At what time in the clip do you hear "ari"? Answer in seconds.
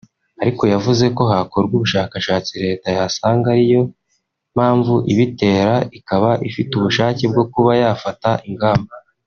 3.55-3.65